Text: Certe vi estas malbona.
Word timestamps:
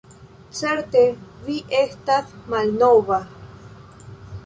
Certe 0.59 1.03
vi 1.49 1.59
estas 1.83 2.35
malbona. 2.55 3.25